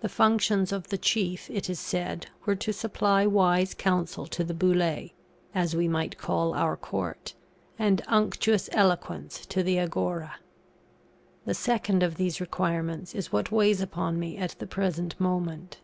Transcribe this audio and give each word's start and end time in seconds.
The 0.00 0.08
functions 0.08 0.70
of 0.70 0.90
the 0.90 0.96
chief, 0.96 1.50
it 1.50 1.68
is 1.68 1.80
said, 1.80 2.28
were 2.46 2.54
to 2.54 2.72
supply 2.72 3.26
wise 3.26 3.74
counsel 3.74 4.26
to 4.28 4.44
the 4.44 4.54
Boulè 4.54 5.10
(as 5.52 5.74
we 5.74 5.88
might 5.88 6.16
call 6.16 6.54
our 6.54 6.76
Court), 6.76 7.34
and 7.76 8.00
unctuous 8.06 8.68
eloquence 8.70 9.44
to 9.46 9.64
the 9.64 9.76
Agora. 9.80 10.36
The 11.46 11.54
second 11.54 12.04
of 12.04 12.14
these 12.16 12.40
requirements 12.40 13.12
is 13.12 13.32
what 13.32 13.50
weighs 13.50 13.80
upon 13.80 14.20
me 14.20 14.36
at 14.36 14.54
the 14.60 14.68
present 14.68 15.18
moment. 15.18 15.80